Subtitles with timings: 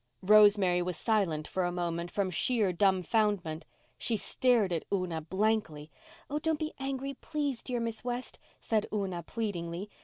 [0.23, 3.65] Rosemary was silent for a moment from sheer dumbfounderment.
[3.99, 5.91] She stared at Una blankly.
[6.27, 9.91] "Oh, don't be angry, please, dear Miss West," said Una, pleadingly.